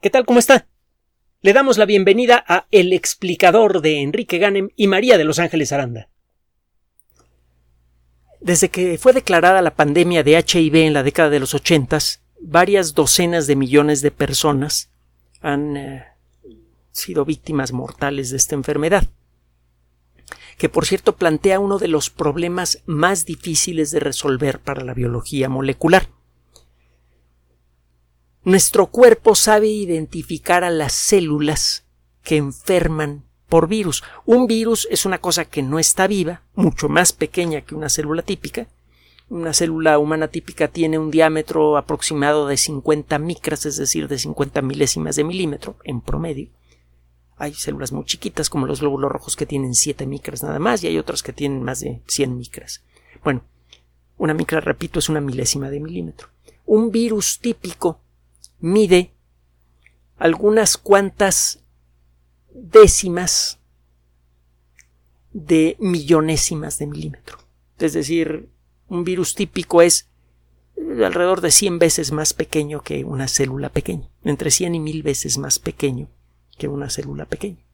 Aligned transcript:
¿Qué 0.00 0.10
tal? 0.10 0.26
¿Cómo 0.26 0.38
está? 0.38 0.66
Le 1.40 1.54
damos 1.54 1.78
la 1.78 1.86
bienvenida 1.86 2.44
a 2.46 2.66
El 2.70 2.92
explicador 2.92 3.80
de 3.80 4.02
Enrique 4.02 4.36
Ganem 4.36 4.68
y 4.76 4.88
María 4.88 5.16
de 5.16 5.24
Los 5.24 5.38
Ángeles 5.38 5.72
Aranda. 5.72 6.10
Desde 8.40 8.68
que 8.68 8.98
fue 8.98 9.14
declarada 9.14 9.62
la 9.62 9.74
pandemia 9.74 10.22
de 10.22 10.38
HIV 10.38 10.76
en 10.76 10.92
la 10.92 11.02
década 11.02 11.30
de 11.30 11.40
los 11.40 11.54
ochentas, 11.54 12.22
varias 12.40 12.94
docenas 12.94 13.46
de 13.46 13.56
millones 13.56 14.02
de 14.02 14.10
personas 14.10 14.90
han 15.40 15.78
eh, 15.78 16.04
sido 16.92 17.24
víctimas 17.24 17.72
mortales 17.72 18.30
de 18.30 18.36
esta 18.36 18.54
enfermedad, 18.54 19.08
que 20.58 20.68
por 20.68 20.84
cierto 20.84 21.16
plantea 21.16 21.58
uno 21.58 21.78
de 21.78 21.88
los 21.88 22.10
problemas 22.10 22.82
más 22.84 23.24
difíciles 23.24 23.90
de 23.92 24.00
resolver 24.00 24.60
para 24.60 24.84
la 24.84 24.92
biología 24.92 25.48
molecular. 25.48 26.10
Nuestro 28.46 28.86
cuerpo 28.86 29.34
sabe 29.34 29.66
identificar 29.66 30.62
a 30.62 30.70
las 30.70 30.92
células 30.92 31.84
que 32.22 32.36
enferman 32.36 33.24
por 33.48 33.66
virus. 33.66 34.04
Un 34.24 34.46
virus 34.46 34.86
es 34.88 35.04
una 35.04 35.18
cosa 35.18 35.46
que 35.46 35.64
no 35.64 35.80
está 35.80 36.06
viva, 36.06 36.42
mucho 36.54 36.88
más 36.88 37.12
pequeña 37.12 37.62
que 37.62 37.74
una 37.74 37.88
célula 37.88 38.22
típica. 38.22 38.68
Una 39.28 39.52
célula 39.52 39.98
humana 39.98 40.28
típica 40.28 40.68
tiene 40.68 40.96
un 40.96 41.10
diámetro 41.10 41.76
aproximado 41.76 42.46
de 42.46 42.56
50 42.56 43.18
micras, 43.18 43.66
es 43.66 43.78
decir, 43.78 44.06
de 44.06 44.16
50 44.16 44.62
milésimas 44.62 45.16
de 45.16 45.24
milímetro 45.24 45.74
en 45.82 46.00
promedio. 46.00 46.48
Hay 47.38 47.52
células 47.52 47.90
muy 47.90 48.04
chiquitas 48.04 48.48
como 48.48 48.68
los 48.68 48.78
glóbulos 48.78 49.10
rojos 49.10 49.34
que 49.34 49.46
tienen 49.46 49.74
7 49.74 50.06
micras 50.06 50.44
nada 50.44 50.60
más 50.60 50.84
y 50.84 50.86
hay 50.86 50.98
otras 50.98 51.24
que 51.24 51.32
tienen 51.32 51.64
más 51.64 51.80
de 51.80 52.00
100 52.06 52.38
micras. 52.38 52.84
Bueno, 53.24 53.42
una 54.18 54.34
micra, 54.34 54.60
repito, 54.60 55.00
es 55.00 55.08
una 55.08 55.20
milésima 55.20 55.68
de 55.68 55.80
milímetro. 55.80 56.28
Un 56.64 56.92
virus 56.92 57.40
típico 57.40 58.05
mide 58.60 59.12
algunas 60.18 60.76
cuantas 60.76 61.62
décimas 62.52 63.58
de 65.32 65.76
millonésimas 65.78 66.78
de 66.78 66.86
milímetro. 66.86 67.38
Es 67.78 67.92
decir, 67.92 68.48
un 68.88 69.04
virus 69.04 69.34
típico 69.34 69.82
es 69.82 70.08
alrededor 71.04 71.40
de 71.40 71.50
100 71.50 71.78
veces 71.78 72.12
más 72.12 72.32
pequeño 72.32 72.82
que 72.82 73.04
una 73.04 73.28
célula 73.28 73.68
pequeña, 73.68 74.08
entre 74.24 74.50
100 74.50 74.76
y 74.76 74.80
1000 74.80 75.02
veces 75.02 75.38
más 75.38 75.58
pequeño 75.58 76.08
que 76.56 76.68
una 76.68 76.88
célula 76.88 77.26
pequeña. 77.26 77.64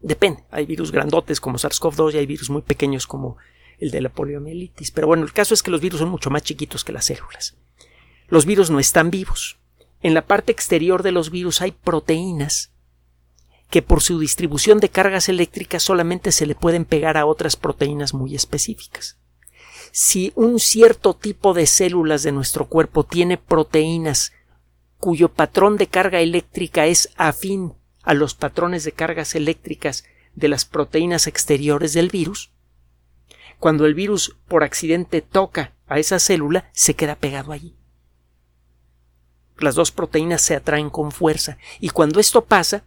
Depende, 0.00 0.44
hay 0.50 0.66
virus 0.66 0.90
grandotes 0.90 1.40
como 1.40 1.58
SARS-CoV-2 1.58 2.14
y 2.14 2.18
hay 2.18 2.26
virus 2.26 2.50
muy 2.50 2.62
pequeños 2.62 3.06
como 3.06 3.36
el 3.78 3.90
de 3.90 4.00
la 4.00 4.08
poliomielitis, 4.08 4.90
pero 4.90 5.06
bueno, 5.06 5.24
el 5.24 5.32
caso 5.32 5.54
es 5.54 5.62
que 5.62 5.70
los 5.70 5.80
virus 5.80 6.00
son 6.00 6.08
mucho 6.08 6.30
más 6.30 6.42
chiquitos 6.42 6.84
que 6.84 6.92
las 6.92 7.04
células. 7.04 7.56
Los 8.28 8.46
virus 8.46 8.70
no 8.70 8.80
están 8.80 9.10
vivos. 9.10 9.58
En 10.02 10.14
la 10.14 10.26
parte 10.26 10.50
exterior 10.50 11.04
de 11.04 11.12
los 11.12 11.30
virus 11.30 11.60
hay 11.60 11.70
proteínas 11.70 12.72
que 13.70 13.82
por 13.82 14.02
su 14.02 14.18
distribución 14.18 14.80
de 14.80 14.88
cargas 14.88 15.28
eléctricas 15.28 15.82
solamente 15.82 16.32
se 16.32 16.44
le 16.44 16.56
pueden 16.56 16.84
pegar 16.84 17.16
a 17.16 17.24
otras 17.24 17.56
proteínas 17.56 18.12
muy 18.12 18.34
específicas. 18.34 19.18
Si 19.92 20.32
un 20.34 20.58
cierto 20.58 21.14
tipo 21.14 21.54
de 21.54 21.66
células 21.66 22.22
de 22.22 22.32
nuestro 22.32 22.66
cuerpo 22.66 23.04
tiene 23.04 23.38
proteínas 23.38 24.32
cuyo 24.98 25.28
patrón 25.28 25.76
de 25.76 25.86
carga 25.86 26.20
eléctrica 26.20 26.86
es 26.86 27.10
afín 27.16 27.74
a 28.02 28.14
los 28.14 28.34
patrones 28.34 28.84
de 28.84 28.92
cargas 28.92 29.34
eléctricas 29.34 30.04
de 30.34 30.48
las 30.48 30.64
proteínas 30.64 31.26
exteriores 31.26 31.92
del 31.92 32.08
virus, 32.08 32.50
cuando 33.58 33.86
el 33.86 33.94
virus 33.94 34.36
por 34.48 34.64
accidente 34.64 35.22
toca 35.22 35.74
a 35.86 35.98
esa 35.98 36.18
célula, 36.18 36.70
se 36.72 36.94
queda 36.94 37.14
pegado 37.14 37.52
allí 37.52 37.76
las 39.58 39.74
dos 39.74 39.90
proteínas 39.92 40.42
se 40.42 40.54
atraen 40.54 40.90
con 40.90 41.12
fuerza 41.12 41.58
y 41.80 41.90
cuando 41.90 42.20
esto 42.20 42.44
pasa, 42.44 42.84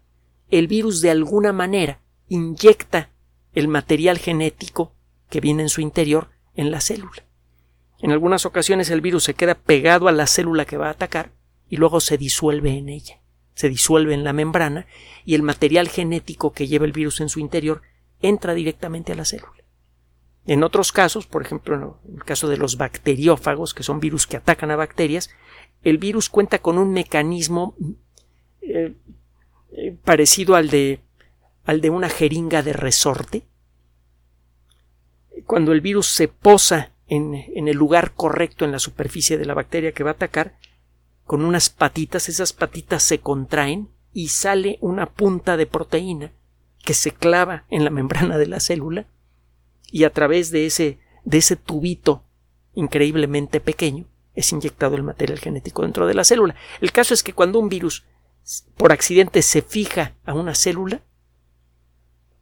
el 0.50 0.68
virus 0.68 1.02
de 1.02 1.12
alguna 1.12 1.54
manera 1.54 2.02
inyecta 2.28 3.10
el 3.54 3.68
material 3.68 4.18
genético 4.18 4.94
que 5.30 5.42
viene 5.42 5.64
en 5.64 5.70
su 5.70 5.82
interior 5.82 6.30
en 6.56 6.72
la 6.72 6.82
célula. 6.82 7.24
En 8.00 8.12
algunas 8.12 8.46
ocasiones 8.46 8.90
el 8.90 9.02
virus 9.02 9.24
se 9.24 9.34
queda 9.34 9.56
pegado 9.56 10.08
a 10.08 10.12
la 10.12 10.28
célula 10.28 10.66
que 10.66 10.78
va 10.78 10.88
a 10.88 10.92
atacar 10.92 11.32
y 11.70 11.78
luego 11.78 12.00
se 12.00 12.18
disuelve 12.18 12.78
en 12.78 12.90
ella, 12.90 13.22
se 13.54 13.70
disuelve 13.70 14.14
en 14.14 14.24
la 14.24 14.34
membrana 14.34 14.86
y 15.24 15.36
el 15.36 15.42
material 15.42 15.88
genético 15.88 16.52
que 16.52 16.68
lleva 16.68 16.86
el 16.86 16.92
virus 16.92 17.22
en 17.22 17.30
su 17.30 17.40
interior 17.40 17.82
entra 18.22 18.54
directamente 18.54 19.14
a 19.14 19.16
la 19.16 19.26
célula. 19.26 19.54
En 20.48 20.64
otros 20.64 20.92
casos, 20.92 21.26
por 21.26 21.42
ejemplo, 21.42 22.00
en 22.08 22.16
el 22.16 22.24
caso 22.24 22.48
de 22.48 22.58
los 22.58 22.78
bacteriófagos, 22.78 23.74
que 23.74 23.82
son 23.82 24.00
virus 24.00 24.28
que 24.28 24.38
atacan 24.38 24.70
a 24.70 24.76
bacterias, 24.76 25.32
el 25.86 26.00
virus 26.00 26.30
cuenta 26.30 26.60
con 26.60 26.80
un 26.80 26.92
mecanismo 26.92 27.76
eh, 28.62 28.96
eh, 29.72 29.98
parecido 30.04 30.56
al 30.56 30.70
de, 30.70 31.00
al 31.64 31.80
de 31.80 31.92
una 31.92 32.10
jeringa 32.10 32.64
de 32.64 32.74
resorte. 32.74 33.44
Cuando 35.46 35.72
el 35.72 35.82
virus 35.82 36.08
se 36.08 36.28
posa 36.28 36.92
en, 37.08 37.36
en 37.36 37.68
el 37.68 37.78
lugar 37.78 38.14
correcto 38.16 38.66
en 38.66 38.72
la 38.72 38.80
superficie 38.80 39.38
de 39.38 39.46
la 39.46 39.54
bacteria 39.54 39.92
que 39.92 40.04
va 40.04 40.10
a 40.10 40.14
atacar, 40.14 40.58
con 41.24 41.46
unas 41.46 41.70
patitas, 41.70 42.30
esas 42.30 42.52
patitas 42.52 43.04
se 43.04 43.20
contraen 43.20 43.90
y 44.12 44.30
sale 44.30 44.80
una 44.82 45.06
punta 45.06 45.56
de 45.56 45.68
proteína 45.68 46.32
que 46.84 46.96
se 46.96 47.12
clava 47.12 47.66
en 47.70 47.84
la 47.84 47.92
membrana 47.92 48.40
de 48.40 48.48
la 48.48 48.60
célula 48.60 49.06
y 49.92 50.04
a 50.04 50.10
través 50.10 50.50
de 50.50 50.66
ese, 50.66 50.98
de 51.26 51.38
ese 51.38 51.56
tubito 51.56 52.24
increíblemente 52.74 53.60
pequeño 53.60 54.08
es 54.36 54.52
inyectado 54.52 54.96
el 54.96 55.04
material 55.04 55.40
genético 55.40 55.82
dentro 55.82 56.08
de 56.08 56.14
la 56.14 56.24
célula. 56.24 56.56
El 56.82 56.92
caso 56.92 57.14
es 57.14 57.24
que 57.24 57.34
cuando 57.34 57.60
un 57.60 57.70
virus 57.70 58.06
por 58.78 58.92
accidente 58.92 59.42
se 59.42 59.62
fija 59.62 60.14
a 60.26 60.34
una 60.34 60.54
célula, 60.54 61.02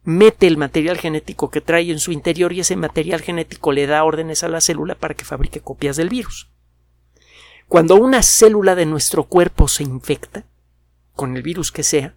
mete 0.02 0.46
el 0.46 0.56
material 0.56 0.98
genético 0.98 1.50
que 1.50 1.60
trae 1.60 1.90
en 1.90 1.98
su 1.98 2.12
interior 2.12 2.52
y 2.52 2.60
ese 2.60 2.76
material 2.76 3.22
genético 3.22 3.72
le 3.72 3.86
da 3.86 4.04
órdenes 4.04 4.42
a 4.44 4.48
la 4.48 4.60
célula 4.60 4.94
para 4.94 5.14
que 5.14 5.24
fabrique 5.24 5.60
copias 5.60 5.96
del 5.96 6.10
virus. 6.10 6.50
Cuando 7.68 7.96
una 7.96 8.22
célula 8.22 8.74
de 8.74 8.86
nuestro 8.86 9.24
cuerpo 9.24 9.68
se 9.68 9.82
infecta, 9.82 10.44
con 11.14 11.36
el 11.36 11.42
virus 11.42 11.72
que 11.72 11.82
sea, 11.82 12.16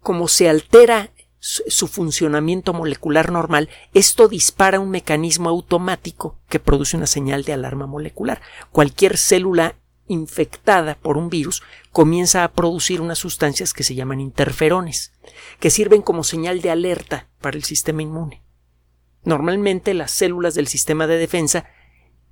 como 0.00 0.28
se 0.28 0.48
altera 0.48 1.10
su 1.40 1.86
funcionamiento 1.86 2.72
molecular 2.72 3.30
normal, 3.30 3.68
esto 3.94 4.28
dispara 4.28 4.80
un 4.80 4.90
mecanismo 4.90 5.48
automático 5.48 6.36
que 6.48 6.58
produce 6.58 6.96
una 6.96 7.06
señal 7.06 7.44
de 7.44 7.52
alarma 7.52 7.86
molecular. 7.86 8.40
Cualquier 8.72 9.16
célula 9.16 9.76
infectada 10.08 10.96
por 10.96 11.16
un 11.16 11.28
virus 11.28 11.62
comienza 11.92 12.42
a 12.42 12.52
producir 12.52 13.00
unas 13.00 13.18
sustancias 13.18 13.72
que 13.72 13.84
se 13.84 13.94
llaman 13.94 14.20
interferones, 14.20 15.12
que 15.60 15.70
sirven 15.70 16.02
como 16.02 16.24
señal 16.24 16.60
de 16.60 16.70
alerta 16.70 17.28
para 17.40 17.56
el 17.56 17.64
sistema 17.64 18.02
inmune. 18.02 18.42
Normalmente 19.24 19.94
las 19.94 20.10
células 20.10 20.54
del 20.54 20.66
sistema 20.66 21.06
de 21.06 21.18
defensa 21.18 21.66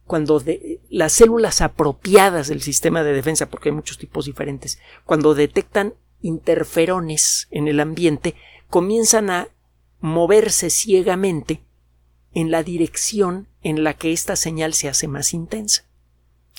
cuando 0.06 0.42
las 0.88 1.12
células 1.12 1.60
apropiadas 1.60 2.46
del 2.46 2.62
sistema 2.62 3.02
de 3.02 3.12
defensa, 3.12 3.46
porque 3.46 3.70
hay 3.70 3.74
muchos 3.74 3.98
tipos 3.98 4.26
diferentes, 4.26 4.78
cuando 5.04 5.34
detectan 5.34 5.94
interferones 6.22 7.48
en 7.50 7.68
el 7.68 7.80
ambiente, 7.80 8.36
comienzan 8.68 9.30
a 9.30 9.48
moverse 10.00 10.70
ciegamente 10.70 11.62
en 12.32 12.50
la 12.50 12.62
dirección 12.62 13.48
en 13.62 13.82
la 13.82 13.94
que 13.94 14.12
esta 14.12 14.36
señal 14.36 14.74
se 14.74 14.88
hace 14.88 15.08
más 15.08 15.32
intensa. 15.32 15.84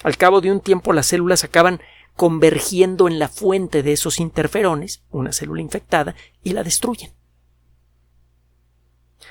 Al 0.04 0.18
cabo 0.18 0.42
de 0.42 0.52
un 0.52 0.60
tiempo 0.60 0.94
las 0.94 1.08
células 1.08 1.44
acaban 1.44 1.82
convergiendo 2.16 3.08
en 3.08 3.20
la 3.20 3.30
fuente 3.30 3.84
de 3.84 3.94
esos 3.94 4.20
interferones, 4.20 5.04
una 5.12 5.34
célula 5.34 5.62
infectada, 5.62 6.16
y 6.44 6.54
la 6.54 6.64
destruyen. 6.64 7.14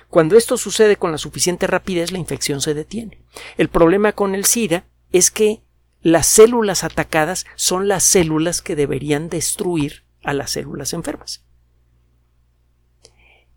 Cuando 0.09 0.37
esto 0.37 0.57
sucede 0.57 0.97
con 0.97 1.11
la 1.11 1.19
suficiente 1.19 1.67
rapidez, 1.67 2.13
la 2.13 2.19
infección 2.19 2.61
se 2.61 2.75
detiene. 2.75 3.25
El 3.57 3.69
problema 3.69 4.13
con 4.13 4.37
el 4.37 4.45
SIDA 4.45 4.85
es 5.11 5.33
que 5.33 5.63
las 6.01 6.27
células 6.27 6.85
atacadas 6.85 7.45
son 7.57 7.89
las 7.89 8.05
células 8.05 8.63
que 8.63 8.77
deberían 8.77 9.29
destruir 9.29 10.05
a 10.23 10.33
las 10.33 10.53
células 10.53 10.93
enfermas 10.93 11.46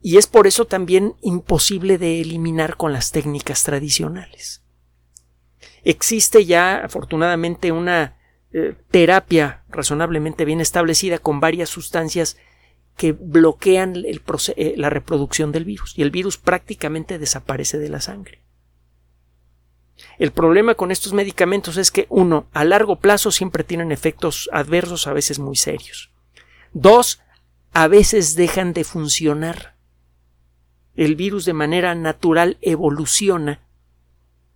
y 0.02 0.18
es 0.18 0.28
por 0.28 0.48
eso 0.48 0.66
también 0.66 1.16
imposible 1.22 1.98
de 1.98 2.22
eliminar 2.22 2.78
con 2.78 2.94
las 2.94 3.12
técnicas 3.12 3.64
tradicionales. 3.64 4.62
Existe 5.84 6.46
ya 6.46 6.78
afortunadamente 6.78 7.72
una 7.72 8.18
eh, 8.52 8.76
terapia 8.92 9.64
razonablemente 9.70 10.46
bien 10.46 10.62
establecida 10.62 11.20
con 11.20 11.40
varias 11.40 11.70
sustancias 11.70 12.38
que 12.96 13.14
bloquean 13.14 13.96
eh, 14.06 14.74
la 14.76 14.90
reproducción 14.90 15.52
del 15.52 15.66
virus 15.66 15.98
y 15.98 16.02
el 16.02 16.12
virus 16.12 16.38
prácticamente 16.38 17.18
desaparece 17.18 17.78
de 17.78 17.90
la 17.90 18.02
sangre. 18.02 18.42
El 20.18 20.32
problema 20.32 20.76
con 20.76 20.92
estos 20.92 21.14
medicamentos 21.14 21.78
es 21.78 21.92
que, 21.92 22.08
uno, 22.10 22.48
a 22.54 22.64
largo 22.64 22.98
plazo 22.98 23.32
siempre 23.32 23.64
tienen 23.64 23.92
efectos 23.92 24.50
adversos 24.52 25.08
a 25.08 25.14
veces 25.14 25.40
muy 25.40 25.56
serios. 25.56 26.12
Dos, 26.74 27.22
a 27.74 27.88
veces 27.88 28.36
dejan 28.36 28.74
de 28.74 28.84
funcionar 28.84 29.79
el 31.06 31.16
virus 31.16 31.46
de 31.46 31.54
manera 31.54 31.96
natural 31.96 32.58
evoluciona 32.62 33.62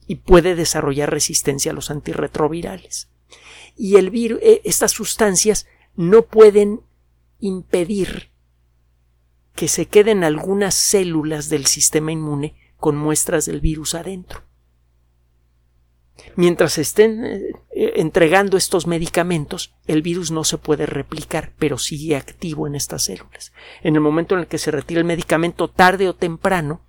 y 0.07 0.15
puede 0.15 0.55
desarrollar 0.55 1.09
resistencia 1.09 1.71
a 1.71 1.73
los 1.73 1.89
antirretrovirales. 1.89 3.09
y 3.77 3.95
eh, 3.95 4.61
estas 4.65 4.91
sustancias 4.91 5.67
no 5.95 6.23
pueden 6.23 6.81
impedir 7.39 8.31
que 9.55 9.69
se 9.69 9.85
queden 9.85 10.25
algunas 10.25 10.75
células 10.75 11.47
del 11.47 11.65
sistema 11.65 12.11
inmune 12.11 12.55
con 12.75 12.97
muestras 12.97 13.45
del 13.45 13.61
virus 13.61 13.95
adentro. 13.95 14.43
Mientras 16.35 16.77
estén 16.77 17.25
eh, 17.25 17.53
entregando 17.95 18.57
estos 18.57 18.87
medicamentos, 18.87 19.75
el 19.87 20.01
virus 20.01 20.31
no 20.31 20.43
se 20.43 20.57
puede 20.57 20.85
replicar, 20.85 21.53
pero 21.57 21.77
sigue 21.77 22.15
activo 22.15 22.67
en 22.67 22.75
estas 22.75 23.03
células. 23.03 23.51
En 23.81 23.95
el 23.95 24.01
momento 24.01 24.35
en 24.35 24.41
el 24.41 24.47
que 24.47 24.57
se 24.57 24.71
retira 24.71 24.99
el 24.99 25.05
medicamento, 25.05 25.69
tarde 25.69 26.07
o 26.09 26.15
temprano, 26.15 26.81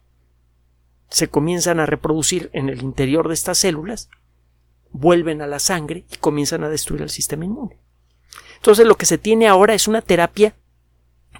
se 1.08 1.28
comienzan 1.28 1.80
a 1.80 1.86
reproducir 1.86 2.50
en 2.52 2.68
el 2.68 2.82
interior 2.82 3.28
de 3.28 3.34
estas 3.34 3.58
células, 3.58 4.08
vuelven 4.90 5.42
a 5.42 5.46
la 5.46 5.58
sangre 5.58 6.06
y 6.10 6.16
comienzan 6.16 6.64
a 6.64 6.68
destruir 6.68 7.02
el 7.02 7.10
sistema 7.10 7.44
inmune. 7.44 7.78
Entonces 8.56 8.86
lo 8.86 8.96
que 8.96 9.06
se 9.06 9.18
tiene 9.18 9.46
ahora 9.48 9.74
es 9.74 9.88
una 9.88 10.02
terapia 10.02 10.56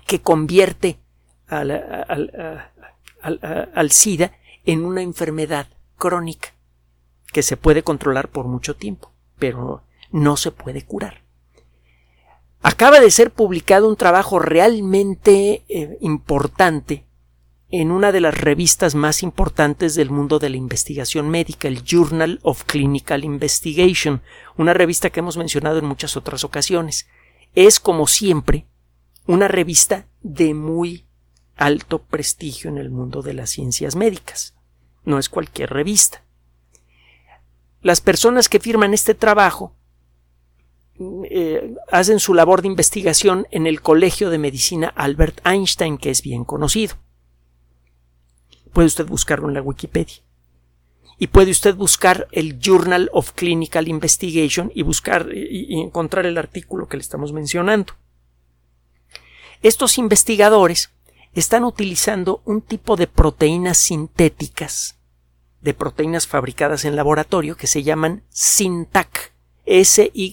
que 0.07 0.21
convierte 0.21 0.99
al 1.47 1.71
SIDA 3.91 4.33
en 4.65 4.85
una 4.85 5.03
enfermedad 5.03 5.69
crónica 5.97 6.54
que 7.35 7.43
se 7.43 7.57
puede 7.57 7.83
controlar 7.83 8.29
por 8.29 8.47
mucho 8.47 8.77
tiempo, 8.77 9.11
pero 9.41 9.83
no 10.13 10.37
se 10.37 10.53
puede 10.53 10.83
curar. 10.83 11.25
Acaba 12.63 13.01
de 13.01 13.11
ser 13.11 13.33
publicado 13.33 13.89
un 13.89 13.97
trabajo 13.97 14.39
realmente 14.39 15.65
eh, 15.69 15.99
importante 16.01 17.05
en 17.71 17.91
una 17.91 18.13
de 18.13 18.21
las 18.21 18.39
revistas 18.39 18.95
más 18.95 19.25
importantes 19.25 19.97
del 19.97 20.11
mundo 20.11 20.39
de 20.39 20.49
la 20.49 20.57
investigación 20.57 21.29
médica, 21.29 21.67
el 21.67 21.83
Journal 21.83 22.39
of 22.43 22.63
Clinical 22.67 23.25
Investigation, 23.25 24.23
una 24.57 24.73
revista 24.73 25.11
que 25.11 25.19
hemos 25.19 25.37
mencionado 25.37 25.81
en 25.81 25.87
muchas 25.87 26.17
otras 26.17 26.45
ocasiones. 26.45 27.09
Es, 27.57 27.81
como 27.81 28.07
siempre, 28.07 28.69
una 29.27 29.49
revista 29.49 30.07
de 30.23 30.55
muy 30.55 31.05
alto 31.57 31.99
prestigio 31.99 32.71
en 32.71 32.79
el 32.79 32.91
mundo 32.91 33.23
de 33.23 33.35
las 33.35 33.51
ciencias 33.51 33.97
médicas. 33.97 34.55
No 35.05 35.19
es 35.19 35.29
cualquier 35.29 35.71
revista. 35.71 36.24
Las 37.85 38.01
personas 38.01 38.49
que 38.49 38.61
firman 38.61 38.95
este 38.95 39.15
trabajo 39.15 39.77
eh, 40.99 41.75
hacen 41.93 42.19
su 42.19 42.33
labor 42.33 42.63
de 42.63 42.69
investigación 42.69 43.47
en 43.51 43.67
el 43.67 43.83
Colegio 43.83 44.31
de 44.31 44.39
Medicina 44.39 44.89
Albert 44.97 45.47
Einstein, 45.47 45.99
que 45.99 46.09
es 46.09 46.23
bien 46.23 46.47
conocido. 46.47 46.97
Puede 48.73 48.87
usted 48.87 49.05
buscarlo 49.05 49.49
en 49.49 49.55
la 49.55 49.61
Wikipedia. 49.61 50.17
Y 51.19 51.27
puede 51.27 51.51
usted 51.51 51.75
buscar 51.75 52.27
el 52.33 52.59
Journal 52.59 53.11
of 53.13 53.33
Clinical 53.33 53.87
Investigation 53.87 54.73
y 54.75 54.81
buscar 54.81 55.29
y 55.35 55.79
encontrar 55.79 56.25
el 56.25 56.39
artículo 56.39 56.89
que 56.89 56.97
le 56.97 57.03
estamos 57.03 57.35
mencionando. 57.35 57.93
Estos 59.61 59.99
investigadores 59.99 60.91
están 61.35 61.65
utilizando 61.65 62.41
un 62.47 62.63
tipo 62.63 62.97
de 62.97 63.09
proteínas 63.09 63.77
sintéticas, 63.77 64.99
de 65.65 65.75
proteínas 65.75 66.29
fabricadas 66.29 66.85
en 66.85 66.95
laboratorio 66.95 67.57
que 67.57 67.67
se 67.67 67.83
llaman 67.83 68.23
SYNTAC, 68.29 69.33
S-Y-N-T-A-C. 69.65 70.31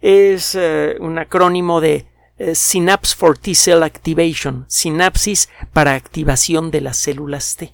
Es 0.00 0.54
eh, 0.56 0.96
un 1.00 1.18
acrónimo 1.18 1.80
de 1.80 2.06
eh, 2.36 2.54
Synapse 2.56 3.16
for 3.16 3.38
T-Cell 3.38 3.84
Activation, 3.84 4.66
sinapsis 4.68 5.48
para 5.72 5.94
activación 5.94 6.70
de 6.72 6.80
las 6.80 6.98
células 6.98 7.54
T. 7.56 7.72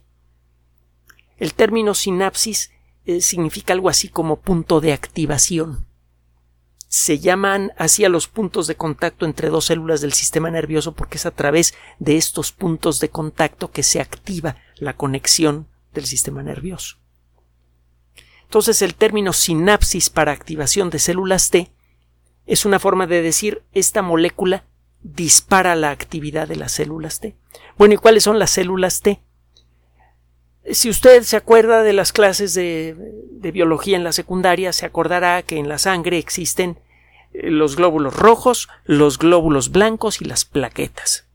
El 1.39 1.55
término 1.55 1.95
sinapsis 1.95 2.71
eh, 3.07 3.23
significa 3.23 3.73
algo 3.73 3.89
así 3.89 4.09
como 4.09 4.41
punto 4.41 4.83
de 4.83 4.93
activación 4.93 5.90
se 6.91 7.21
llaman 7.21 7.73
así 7.79 8.05
a 8.05 8.09
los 8.09 8.27
puntos 8.27 8.67
de 8.67 8.75
contacto 8.75 9.25
entre 9.25 9.49
dos 9.49 9.67
células 9.67 10.01
del 10.01 10.13
sistema 10.13 10.51
nervioso 10.51 10.93
porque 10.93 11.19
es 11.19 11.25
a 11.25 11.31
través 11.31 11.73
de 12.01 12.17
estos 12.17 12.51
puntos 12.51 12.99
de 12.99 13.11
contacto 13.11 13.71
que 13.71 13.85
se 13.85 14.01
activa 14.01 14.57
la 14.75 14.97
conexión 14.97 15.69
del 15.95 16.05
sistema 16.05 16.43
nervioso. 16.43 16.97
Entonces 18.43 18.83
el 18.83 18.97
término 18.97 19.33
sinapsis 19.33 20.11
para 20.11 20.33
activación 20.33 20.91
de 20.91 20.99
células 20.99 21.51
T 21.51 21.71
es 22.45 22.65
una 22.65 22.81
forma 22.81 23.07
de 23.07 23.23
decir 23.23 23.63
esta 23.71 24.03
molécula 24.03 24.65
dispara 25.01 25.77
la 25.77 25.93
actividad 25.93 26.49
de 26.49 26.57
las 26.57 26.73
células 26.73 27.21
T. 27.21 27.37
Bueno, 27.79 27.95
¿y 27.95 27.99
cuáles 27.99 28.25
son 28.25 28.41
las 28.41 28.51
células 28.51 29.01
T? 29.01 29.23
Si 30.73 30.89
usted 30.89 31.23
se 31.23 31.37
acuerda 31.37 31.83
de 31.83 31.93
las 31.93 32.13
clases 32.13 32.55
de, 32.55 32.95
biología 33.53 33.97
en 33.97 34.05
la 34.05 34.13
secundaria, 34.13 34.73
se 34.73 34.87
acordará 34.87 35.43
que 35.43 35.59
en 35.59 35.69
la 35.69 35.79
sangre 35.79 36.19
existen 36.19 36.79
eh, 37.33 37.51
los 37.51 37.77
glóbulos 37.77 38.15
rojos, 38.15 38.69
los 38.85 39.19
glóbulos 39.19 39.73
blancos 39.73 40.21
y 40.21 40.27
las 40.27 40.45
plaquetas. 40.45 41.27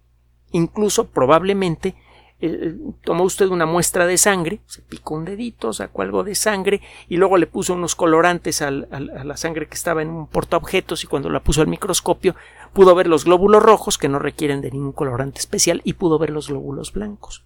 Incluso 0.51 1.07
probablemente 1.07 1.95
eh, 2.39 2.75
tomó 3.03 3.23
usted 3.23 3.47
una 3.47 3.65
muestra 3.65 4.05
de 4.05 4.17
sangre, 4.17 4.59
se 4.67 4.81
picó 4.81 5.15
un 5.15 5.25
dedito, 5.25 5.73
sacó 5.73 6.03
algo 6.03 6.23
de 6.23 6.35
sangre 6.35 6.81
y 7.09 7.17
luego 7.17 7.37
le 7.37 7.47
puso 7.47 7.73
unos 7.73 7.95
colorantes 7.95 8.61
a 8.61 8.71
la 8.71 9.37
sangre 9.37 9.67
que 9.67 9.75
estaba 9.75 10.01
en 10.01 10.09
un 10.09 10.27
portaobjetos 10.27 11.03
y 11.03 11.07
cuando 11.07 11.29
la 11.29 11.41
puso 11.41 11.61
al 11.61 11.67
microscopio 11.67 12.35
pudo 12.71 12.95
ver 12.95 13.07
los 13.07 13.25
glóbulos 13.25 13.63
rojos 13.63 13.97
que 13.97 14.09
no 14.09 14.19
requieren 14.19 14.61
de 14.61 14.71
ningún 14.71 14.93
colorante 14.93 15.39
especial 15.39 15.81
y 15.83 15.93
pudo 15.93 16.19
ver 16.19 16.29
los 16.29 16.47
glóbulos 16.47 16.93
blancos. 16.93 17.43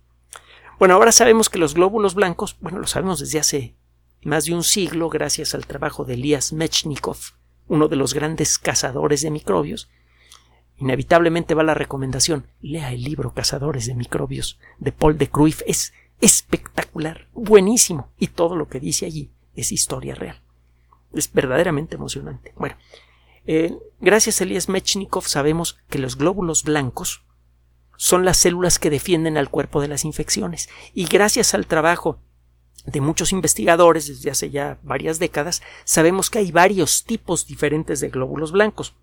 Bueno, 0.79 0.93
ahora 0.93 1.11
sabemos 1.11 1.49
que 1.49 1.59
los 1.59 1.73
glóbulos 1.73 2.15
blancos, 2.15 2.55
bueno, 2.61 2.79
lo 2.79 2.87
sabemos 2.87 3.19
desde 3.19 3.37
hace 3.37 3.75
más 4.23 4.45
de 4.45 4.55
un 4.55 4.63
siglo 4.63 5.09
gracias 5.09 5.53
al 5.53 5.65
trabajo 5.67 6.05
de 6.05 6.13
Elias 6.13 6.53
Mechnikov, 6.53 7.17
uno 7.67 7.89
de 7.89 7.97
los 7.97 8.13
grandes 8.13 8.57
cazadores 8.57 9.21
de 9.21 9.29
microbios. 9.29 9.89
Inevitablemente 10.77 11.53
va 11.53 11.63
la 11.63 11.73
recomendación, 11.73 12.47
lea 12.61 12.93
el 12.93 13.03
libro 13.03 13.33
Cazadores 13.33 13.87
de 13.87 13.95
microbios 13.95 14.57
de 14.77 14.93
Paul 14.93 15.17
de 15.17 15.27
Cruyff, 15.27 15.63
es 15.67 15.91
espectacular, 16.21 17.27
buenísimo, 17.33 18.13
y 18.17 18.27
todo 18.27 18.55
lo 18.55 18.69
que 18.69 18.79
dice 18.79 19.05
allí 19.05 19.31
es 19.55 19.73
historia 19.73 20.15
real. 20.15 20.41
Es 21.11 21.33
verdaderamente 21.33 21.95
emocionante. 21.95 22.53
Bueno, 22.55 22.77
eh, 23.45 23.77
gracias 23.99 24.39
a 24.39 24.45
Elias 24.45 24.69
Mechnikov 24.69 25.27
sabemos 25.27 25.77
que 25.89 25.99
los 25.99 26.15
glóbulos 26.15 26.63
blancos 26.63 27.25
son 28.01 28.23
las 28.23 28.37
células 28.37 28.79
que 28.79 28.89
defienden 28.89 29.37
al 29.37 29.49
cuerpo 29.49 29.81
de 29.81 29.89
las 29.89 30.05
infecciones. 30.05 30.69
Y 30.93 31.03
gracias 31.07 31.53
al 31.53 31.67
trabajo 31.67 32.17
de 32.85 33.01
muchos 33.01 33.33
investigadores 33.33 34.07
desde 34.07 34.31
hace 34.31 34.49
ya 34.49 34.79
varias 34.83 35.19
décadas, 35.19 35.61
sabemos 35.83 36.29
que 36.29 36.39
hay 36.39 36.53
varios 36.53 37.03
tipos 37.03 37.45
diferentes 37.45 37.99
de 37.99 38.07
glóbulos 38.07 38.53
blancos. 38.53 38.95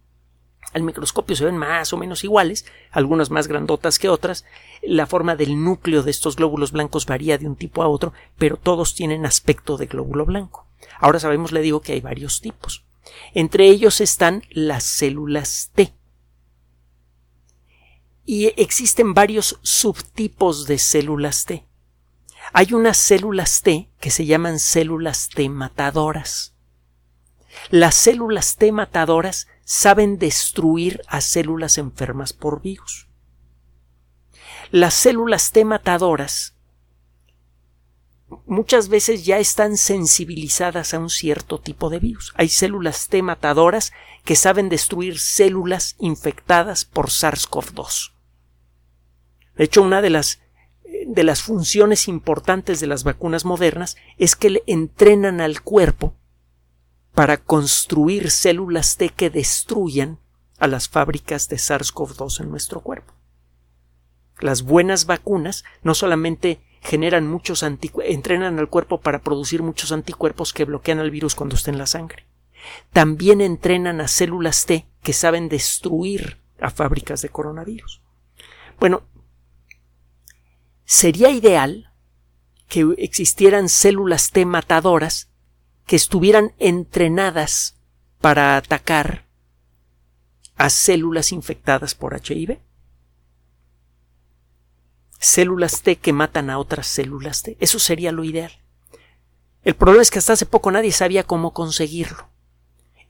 Al 0.72 0.82
microscopio 0.82 1.36
se 1.36 1.44
ven 1.44 1.58
más 1.58 1.92
o 1.92 1.98
menos 1.98 2.24
iguales, 2.24 2.64
algunas 2.90 3.30
más 3.30 3.48
grandotas 3.48 3.98
que 3.98 4.08
otras. 4.08 4.46
La 4.80 5.06
forma 5.06 5.36
del 5.36 5.62
núcleo 5.62 6.02
de 6.02 6.10
estos 6.10 6.36
glóbulos 6.36 6.72
blancos 6.72 7.04
varía 7.04 7.36
de 7.36 7.46
un 7.46 7.54
tipo 7.54 7.82
a 7.82 7.88
otro, 7.88 8.14
pero 8.38 8.56
todos 8.56 8.94
tienen 8.94 9.26
aspecto 9.26 9.76
de 9.76 9.86
glóbulo 9.86 10.24
blanco. 10.24 10.66
Ahora 10.98 11.20
sabemos, 11.20 11.52
le 11.52 11.60
digo, 11.60 11.82
que 11.82 11.92
hay 11.92 12.00
varios 12.00 12.40
tipos. 12.40 12.86
Entre 13.34 13.66
ellos 13.68 14.00
están 14.00 14.42
las 14.50 14.84
células 14.84 15.70
T, 15.74 15.92
y 18.26 18.52
existen 18.60 19.14
varios 19.14 19.58
subtipos 19.62 20.66
de 20.66 20.78
células 20.78 21.44
T. 21.44 21.64
Hay 22.52 22.74
unas 22.74 22.96
células 22.96 23.62
T 23.62 23.88
que 24.00 24.10
se 24.10 24.26
llaman 24.26 24.58
células 24.58 25.28
T 25.28 25.48
matadoras. 25.48 26.54
Las 27.70 27.94
células 27.94 28.56
T 28.56 28.72
matadoras 28.72 29.46
saben 29.64 30.18
destruir 30.18 31.02
a 31.06 31.20
células 31.20 31.78
enfermas 31.78 32.32
por 32.32 32.60
virus. 32.60 33.08
Las 34.70 34.94
células 34.94 35.52
T 35.52 35.64
matadoras 35.64 36.54
muchas 38.46 38.88
veces 38.88 39.24
ya 39.24 39.38
están 39.38 39.76
sensibilizadas 39.76 40.94
a 40.94 40.98
un 40.98 41.10
cierto 41.10 41.60
tipo 41.60 41.90
de 41.90 42.00
virus. 42.00 42.32
Hay 42.36 42.48
células 42.48 43.08
T 43.08 43.22
matadoras 43.22 43.92
que 44.24 44.34
saben 44.34 44.68
destruir 44.68 45.18
células 45.18 45.94
infectadas 45.98 46.84
por 46.84 47.10
SARS-CoV-2. 47.10 48.15
De 49.56 49.64
hecho, 49.64 49.82
una 49.82 50.02
de 50.02 50.10
las, 50.10 50.40
de 51.06 51.24
las 51.24 51.42
funciones 51.42 52.08
importantes 52.08 52.80
de 52.80 52.86
las 52.86 53.04
vacunas 53.04 53.44
modernas 53.44 53.96
es 54.18 54.36
que 54.36 54.62
entrenan 54.66 55.40
al 55.40 55.62
cuerpo 55.62 56.14
para 57.14 57.38
construir 57.38 58.30
células 58.30 58.96
T 58.96 59.08
que 59.08 59.30
destruyan 59.30 60.18
a 60.58 60.66
las 60.66 60.88
fábricas 60.88 61.48
de 61.48 61.56
SARS-CoV-2 61.56 62.40
en 62.40 62.50
nuestro 62.50 62.80
cuerpo. 62.80 63.14
Las 64.38 64.62
buenas 64.62 65.06
vacunas 65.06 65.64
no 65.82 65.94
solamente 65.94 66.60
generan 66.82 67.26
muchos 67.26 67.62
entrenan 67.62 68.58
al 68.58 68.68
cuerpo 68.68 69.00
para 69.00 69.20
producir 69.22 69.62
muchos 69.62 69.92
anticuerpos 69.92 70.52
que 70.52 70.64
bloquean 70.64 70.98
al 70.98 71.10
virus 71.10 71.34
cuando 71.34 71.56
está 71.56 71.70
en 71.70 71.78
la 71.78 71.86
sangre. 71.86 72.26
También 72.92 73.40
entrenan 73.40 74.00
a 74.00 74.08
células 74.08 74.66
T 74.66 74.86
que 75.02 75.12
saben 75.12 75.48
destruir 75.48 76.38
a 76.60 76.70
fábricas 76.70 77.22
de 77.22 77.28
coronavirus. 77.28 78.02
Bueno, 78.78 79.02
sería 80.86 81.30
ideal 81.30 81.92
que 82.68 82.94
existieran 82.98 83.68
células 83.68 84.30
T 84.30 84.46
matadoras 84.46 85.28
que 85.84 85.96
estuvieran 85.96 86.54
entrenadas 86.58 87.76
para 88.20 88.56
atacar 88.56 89.26
a 90.56 90.70
células 90.70 91.32
infectadas 91.32 91.94
por 91.94 92.14
HIV. 92.14 92.58
Células 95.18 95.82
T 95.82 95.96
que 95.96 96.12
matan 96.12 96.50
a 96.50 96.58
otras 96.58 96.86
células 96.86 97.42
T. 97.42 97.56
Eso 97.60 97.78
sería 97.78 98.12
lo 98.12 98.24
ideal. 98.24 98.52
El 99.62 99.74
problema 99.74 100.02
es 100.02 100.10
que 100.10 100.18
hasta 100.18 100.34
hace 100.34 100.46
poco 100.46 100.70
nadie 100.70 100.92
sabía 100.92 101.24
cómo 101.24 101.52
conseguirlo. 101.52 102.28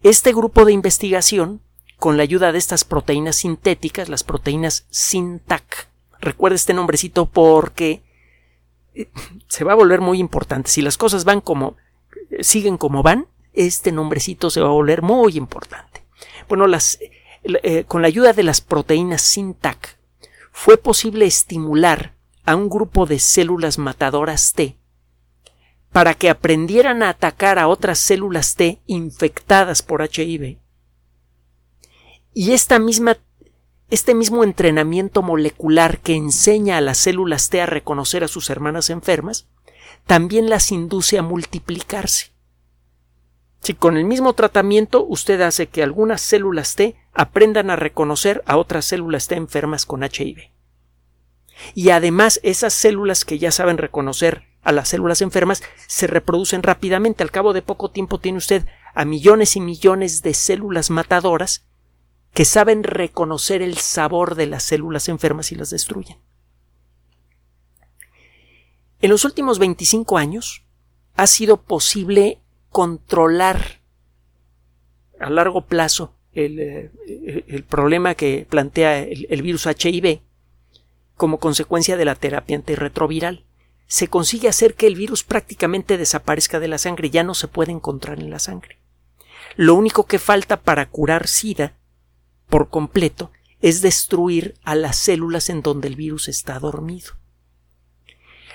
Este 0.03 0.33
grupo 0.33 0.65
de 0.65 0.73
investigación, 0.73 1.61
con 1.99 2.17
la 2.17 2.23
ayuda 2.23 2.53
de 2.53 2.59
estas 2.59 2.85
proteínas 2.85 3.37
sintéticas, 3.37 4.09
las 4.09 4.25
proteínas 4.25 4.87
SINTAC, 4.91 5.89
recuerda 6.21 6.57
este 6.57 6.75
nombrecito 6.75 7.27
porque 7.27 8.03
se 9.49 9.65
va 9.65 9.73
a 9.73 9.77
volver 9.77 10.01
muy 10.01 10.19
importante. 10.19 10.71
Si 10.71 10.83
las 10.83 10.97
cosas 10.97 11.25
van 11.25 11.41
como 11.41 11.77
siguen 12.41 12.77
como 12.79 13.03
van, 13.03 13.29
este 13.53 13.93
nombrecito 13.93 14.51
se 14.51 14.61
va 14.61 14.69
a 14.69 14.73
volver 14.73 15.03
muy 15.03 15.37
importante. 15.37 16.05
Bueno, 16.49 16.67
las, 16.67 16.99
eh, 17.43 17.85
con 17.85 18.03
la 18.03 18.09
ayuda 18.09 18.33
de 18.33 18.43
las 18.43 18.61
proteínas 18.61 19.23
SINTAC 19.23 19.99
fue 20.53 20.77
posible 20.77 21.27
estimular 21.27 22.15
a 22.45 22.57
un 22.57 22.69
grupo 22.69 23.07
de 23.07 23.19
células 23.19 23.79
matadoras 23.79 24.53
T 24.53 24.77
para 25.93 26.15
que 26.15 26.29
aprendieran 26.29 27.03
a 27.03 27.11
atacar 27.11 27.59
a 27.59 27.69
otras 27.69 27.99
células 27.99 28.55
T 28.55 28.83
infectadas 28.87 29.83
por 29.83 30.03
HIV. 30.03 30.59
Y 32.35 32.53
esta 32.53 32.79
misma, 32.79 33.17
este 33.91 34.15
mismo 34.15 34.43
entrenamiento 34.43 35.23
molecular 35.23 35.99
que 35.99 36.15
enseña 36.15 36.77
a 36.77 36.81
las 36.81 36.99
células 36.99 37.51
T 37.51 37.61
a 37.61 37.67
reconocer 37.67 38.25
a 38.25 38.29
sus 38.29 38.51
hermanas 38.51 38.91
enfermas, 38.91 39.47
también 40.07 40.51
las 40.51 40.73
induce 40.73 41.19
a 41.19 41.23
multiplicarse. 41.23 42.33
Si 43.61 43.75
con 43.75 43.97
el 43.97 44.05
mismo 44.05 44.33
tratamiento 44.35 45.05
usted 45.05 45.41
hace 45.41 45.67
que 45.69 45.83
algunas 45.83 46.21
células 46.21 46.77
T 46.77 46.97
aprendan 47.13 47.71
a 47.71 47.77
reconocer 47.77 48.43
a 48.47 48.57
otras 48.57 48.85
células 48.85 49.29
T 49.29 49.37
enfermas 49.37 49.87
con 49.87 50.03
HIV. 50.03 50.51
Y 51.75 51.91
además 51.91 52.39
esas 52.43 52.75
células 52.75 53.25
que 53.25 53.39
ya 53.39 53.51
saben 53.51 53.79
reconocer 53.79 54.45
a 54.63 54.73
las 54.73 54.89
células 54.89 55.23
enfermas 55.23 55.63
se 55.87 56.07
reproducen 56.07 56.63
rápidamente. 56.63 57.23
Al 57.23 57.31
cabo 57.31 57.53
de 57.53 57.63
poco 57.63 57.91
tiempo 57.91 58.19
tiene 58.19 58.39
usted 58.39 58.67
a 58.95 59.05
millones 59.05 59.57
y 59.57 59.61
millones 59.61 60.23
de 60.23 60.35
células 60.35 60.91
matadoras 60.91 61.67
que 62.37 62.45
saben 62.45 62.83
reconocer 62.83 63.63
el 63.63 63.79
sabor 63.79 64.35
de 64.35 64.45
las 64.45 64.63
células 64.63 65.09
enfermas 65.09 65.53
y 65.53 65.55
las 65.55 65.71
destruyen. 65.71 66.19
En 69.01 69.09
los 69.09 69.25
últimos 69.25 69.59
25 69.59 70.19
años 70.19 70.63
ha 71.15 71.27
sido 71.29 71.63
posible 71.63 72.43
controlar 72.69 73.81
a 75.19 75.31
largo 75.31 75.63
plazo 75.63 76.13
el, 76.35 76.61
eh, 76.61 77.65
problema 77.71 78.15
que 78.15 78.47
plantea 78.47 78.99
el, 78.99 79.41
virus 79.41 79.67
HIV 79.67 80.21
como 81.17 81.39
consecuencia 81.39 81.97
de 81.97 82.05
la 82.05 82.17
terapia 82.17 82.57
antirretroviral. 82.57 83.47
Se 83.87 84.09
consigue 84.09 84.49
hacer 84.49 84.75
que 84.75 84.87
el 84.87 84.95
virus 84.95 85.25
prácticamente 85.25 85.97
desaparezca 85.97 86.61
de 86.61 86.69
la 86.69 86.77
sangre, 86.77 87.09
ya 87.09 87.23
no 87.23 87.33
se 87.33 87.49
puede 87.49 87.73
encontrar 87.73 88.21
en 88.21 88.29
la 88.29 88.41
sangre. 88.41 88.77
Lo 89.55 89.75
único 89.75 90.05
que 90.05 90.19
falta 90.19 90.61
para 90.61 90.91
curar 90.91 91.29
SIDA 91.29 91.73
por 92.49 92.69
completo 92.69 93.31
es 93.61 93.83
destruir 93.83 94.55
a 94.65 94.75
las 94.75 94.97
células 94.97 95.51
en 95.51 95.63
donde 95.63 95.89
el 95.89 95.97
virus 95.97 96.29
está 96.29 96.59
dormido. 96.59 97.13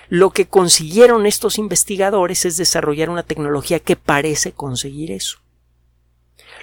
Lo 0.10 0.32
que 0.32 0.48
consiguieron 0.48 1.26
estos 1.26 1.58
investigadores 1.58 2.46
es 2.46 2.58
desarrollar 2.58 3.10
una 3.10 3.24
tecnología 3.24 3.80
que 3.80 3.96
parece 3.96 4.52
conseguir 4.52 5.12
eso. 5.12 5.40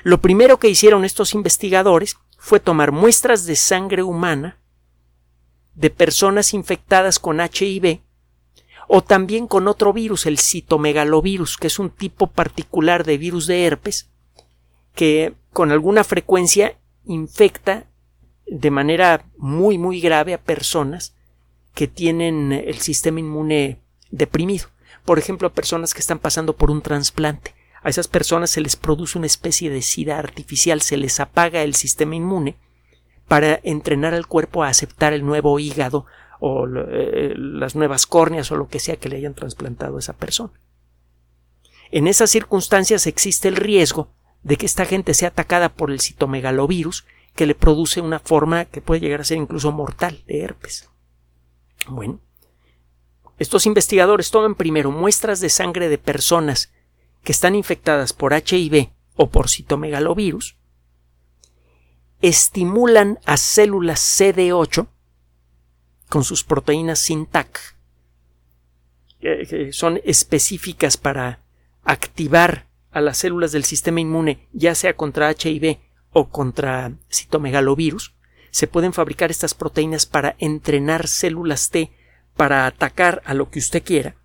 Lo 0.03 0.21
primero 0.21 0.59
que 0.59 0.69
hicieron 0.69 1.05
estos 1.05 1.35
investigadores 1.35 2.17
fue 2.37 2.61
tomar 2.61 2.93
muestras 2.93 3.47
de 3.47 3.57
sangre 3.57 4.03
humana 4.03 4.59
de 5.75 5.91
personas 5.91 6.55
infectadas 6.55 7.19
con 7.19 7.41
HIV 7.41 8.01
o 8.87 9.03
también 9.03 9.47
con 9.47 9.69
otro 9.69 9.93
virus, 9.93 10.27
el 10.27 10.39
citomegalovirus, 10.39 11.57
que 11.57 11.67
es 11.67 11.79
un 11.79 11.91
tipo 11.91 12.27
particular 12.27 13.05
de 13.05 13.19
virus 13.19 13.47
de 13.47 13.65
herpes 13.65 14.09
que 14.95 15.35
con 15.53 15.71
alguna 15.71 16.05
frecuencia 16.05 16.77
infecta 17.09 17.87
de 18.47 18.71
manera 18.71 19.25
muy 19.37 19.77
muy 19.77 20.01
grave 20.01 20.35
a 20.35 20.41
personas 20.41 21.15
que 21.75 21.89
tienen 21.89 22.53
el 22.53 22.79
sistema 22.79 23.21
inmune 23.21 23.81
deprimido. 24.11 24.69
Por 25.05 25.19
ejemplo, 25.19 25.53
personas 25.53 25.95
que 25.95 26.01
están 26.01 26.19
pasando 26.19 26.57
por 26.57 26.71
un 26.71 26.83
trasplante. 26.83 27.55
A 27.83 27.89
esas 27.89 28.09
personas 28.09 28.51
se 28.51 28.61
les 28.61 28.77
produce 28.77 29.17
una 29.17 29.27
especie 29.27 29.71
de 29.71 29.83
sida 29.83 30.19
artificial, 30.19 30.83
se 30.83 30.97
les 30.97 31.21
apaga 31.21 31.63
el 31.63 31.75
sistema 31.75 32.17
inmune 32.17 32.57
para 33.29 33.61
entrenar 33.63 34.15
al 34.15 34.27
cuerpo 34.27 34.63
a 34.65 34.69
aceptar 34.69 35.13
el 35.13 35.25
nuevo 35.25 35.59
hígado 35.61 36.07
o 36.41 36.67
eh, 36.67 37.35
las 37.37 37.77
nuevas 37.77 38.07
córneas 38.07 38.51
o 38.51 38.57
lo 38.57 38.69
que 38.69 38.81
sea 38.81 38.97
que 38.97 39.09
le 39.09 39.17
hayan 39.17 39.35
trasplantado 39.35 39.97
a 39.97 40.01
esa 40.01 40.15
persona. 40.15 40.53
En 41.91 42.07
esas 42.07 42.31
circunstancias 42.31 43.07
existe 43.07 43.49
el 43.49 43.57
riesgo 43.57 44.11
de 44.43 44.57
que 44.57 44.67
esta 44.67 44.85
gente 44.85 45.15
sea 45.15 45.29
atacada 45.29 45.69
por 45.69 45.91
el 45.91 46.01
citomegalovirus 46.01 47.05
que 47.35 47.47
le 47.47 47.55
produce 47.55 48.01
una 48.01 48.19
forma 48.19 48.65
que 48.65 48.81
puede 48.81 49.01
llegar 49.01 49.21
a 49.21 49.25
ser 49.25 49.39
incluso 49.39 49.71
mortal 49.73 50.23
de 50.27 50.41
herpes. 50.41 50.89
Bueno, 51.89 52.21
estos 53.39 53.67
investigadores 53.67 54.31
toman 54.31 54.55
primero 54.55 54.91
muestras 54.91 55.41
de 55.41 55.49
sangre 55.49 55.89
de 55.89 55.99
personas 55.99 56.73
que 57.23 57.33
están 57.33 57.55
infectadas 57.55 58.13
por 58.13 58.33
HIV 58.33 58.91
o 59.17 59.31
por 59.31 59.49
citomegalovirus, 59.49 60.57
estimulan 62.21 63.19
a 63.25 63.37
células 63.37 64.01
CD8 64.01 64.89
con 66.09 66.25
sus 66.25 66.43
proteínas 66.45 67.01
SINTAC, 67.01 67.77
que 69.21 69.71
son 69.73 70.01
específicas 70.05 70.97
para 70.97 71.43
activar 71.85 72.68
a 72.91 73.01
las 73.01 73.19
células 73.19 73.53
del 73.53 73.65
sistema 73.65 74.01
inmune, 74.01 74.49
ya 74.53 74.75
sea 74.75 74.97
contra 74.97 75.31
HIV 75.31 75.79
o 76.11 76.29
contra 76.29 76.93
citomegalovirus, 77.11 78.15
se 78.51 78.67
pueden 78.67 78.93
fabricar 78.93 79.31
estas 79.31 79.55
proteínas 79.55 80.07
para 80.07 80.37
entrenar 80.39 81.07
células 81.07 81.71
T 81.71 81.93
para 82.37 82.67
atacar 82.67 83.23
a 83.25 83.35
lo 83.35 83.51
que 83.51 83.59
usted 83.59 83.83
quiera. 83.83 84.17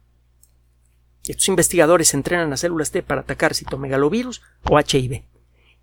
Estos 1.28 1.48
investigadores 1.48 2.14
entrenan 2.14 2.52
a 2.54 2.58
células 2.58 2.92
T 2.92 3.02
para 3.02 3.22
atacar 3.22 3.56
citomegalovirus 3.56 4.42
o 4.64 4.80
HIV. 4.80 5.24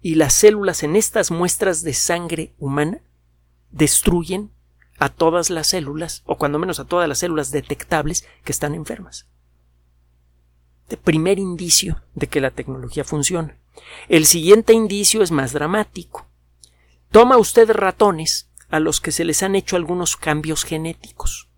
Y 0.03 0.15
las 0.15 0.33
células 0.33 0.83
en 0.83 0.97
estas 0.97 1.31
muestras 1.31 1.83
de 1.83 1.93
sangre 1.93 2.55
humana 2.59 3.03
destruyen 3.71 4.51
a 4.99 5.09
todas 5.09 5.49
las 5.51 5.69
células, 5.69 6.23
o 6.27 6.37
cuando 6.37 6.59
menos 6.59 6.79
a 6.79 6.85
todas 6.85 7.09
las 7.09 7.19
células 7.19 7.51
detectables 7.51 8.27
que 8.45 8.53
están 8.53 8.75
enfermas. 8.75 9.27
De 10.91 10.97
primer 10.97 11.39
indicio 11.39 12.03
de 12.17 12.27
que 12.27 12.41
la 12.41 12.51
tecnología 12.51 13.05
funciona. 13.05 13.57
El 14.09 14.27
siguiente 14.27 14.73
indicio 14.73 15.23
es 15.23 15.31
más 15.31 15.53
dramático. 15.53 16.27
Toma 17.13 17.39
usted 17.39 17.71
ratones 17.71 18.51
a 18.71 18.81
los 18.81 19.01
que 19.01 19.13
se 19.13 19.25
les 19.25 19.45
han 19.45 19.55
hecho 19.55 19.77
algunos 19.77 20.17
cambios 20.17 20.65
genéticos. 20.65 21.49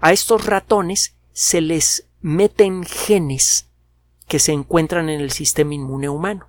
A 0.00 0.12
estos 0.12 0.46
ratones 0.46 1.16
se 1.34 1.60
les 1.60 2.06
meten 2.22 2.84
genes 2.84 3.68
que 4.26 4.38
se 4.38 4.52
encuentran 4.52 5.10
en 5.10 5.20
el 5.20 5.30
sistema 5.30 5.74
inmune 5.74 6.08
humano. 6.08 6.48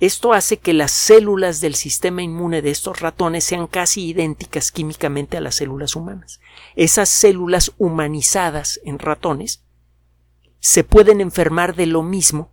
Esto 0.00 0.32
hace 0.32 0.56
que 0.56 0.72
las 0.72 0.90
células 0.90 1.60
del 1.60 1.74
sistema 1.74 2.22
inmune 2.22 2.62
de 2.62 2.70
estos 2.70 3.00
ratones 3.00 3.44
sean 3.44 3.66
casi 3.66 4.06
idénticas 4.08 4.72
químicamente 4.72 5.36
a 5.36 5.42
las 5.42 5.56
células 5.56 5.96
humanas. 5.96 6.40
Esas 6.76 7.10
células 7.10 7.72
humanizadas 7.76 8.80
en 8.84 8.98
ratones 8.98 9.62
se 10.66 10.82
pueden 10.82 11.20
enfermar 11.20 11.76
de 11.76 11.86
lo 11.86 12.02
mismo 12.02 12.50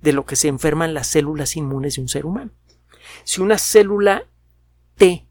de 0.00 0.12
lo 0.12 0.26
que 0.26 0.34
se 0.34 0.48
enferman 0.48 0.94
las 0.94 1.06
células 1.06 1.56
inmunes 1.56 1.94
de 1.94 2.02
un 2.02 2.08
ser 2.08 2.26
humano. 2.26 2.50
Si 3.22 3.40
una 3.40 3.56
célula 3.56 4.24
T 4.96 5.24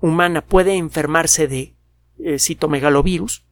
humana 0.00 0.44
puede 0.44 0.74
enfermarse 0.74 1.46
de 1.46 1.76
eh, 2.18 2.40
citomegalovirus, 2.40 3.46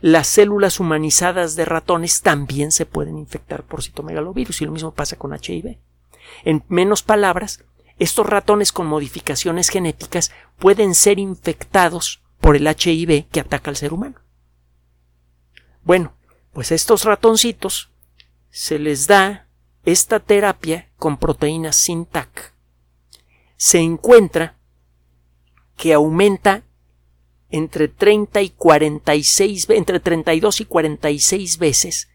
las 0.00 0.26
células 0.26 0.80
humanizadas 0.80 1.54
de 1.54 1.64
ratones 1.64 2.20
también 2.20 2.72
se 2.72 2.84
pueden 2.84 3.16
infectar 3.16 3.62
por 3.62 3.80
citomegalovirus 3.80 4.60
y 4.62 4.64
lo 4.64 4.72
mismo 4.72 4.92
pasa 4.92 5.14
con 5.14 5.34
HIV. 5.34 5.78
En 6.44 6.64
menos 6.66 7.04
palabras, 7.04 7.64
estos 8.00 8.26
ratones 8.26 8.72
con 8.72 8.88
modificaciones 8.88 9.68
genéticas 9.68 10.32
pueden 10.58 10.96
ser 10.96 11.20
infectados 11.20 12.24
por 12.40 12.56
el 12.56 12.66
HIV 12.66 13.28
que 13.30 13.38
ataca 13.38 13.70
al 13.70 13.76
ser 13.76 13.92
humano. 13.92 14.25
Bueno, 15.86 16.16
pues 16.52 16.72
estos 16.72 17.04
ratoncitos 17.04 17.90
se 18.50 18.80
les 18.80 19.06
da 19.06 19.46
esta 19.84 20.18
terapia 20.18 20.90
con 20.96 21.16
proteínas 21.16 21.76
SINTAC. 21.76 22.52
Se 23.56 23.78
encuentra 23.78 24.56
que 25.76 25.92
aumenta 25.92 26.64
entre 27.50 27.86
30 27.86 28.42
y 28.42 28.50
46, 28.50 29.70
entre 29.70 30.00
32 30.00 30.60
y 30.60 30.64
46 30.64 31.58
veces 31.58 32.08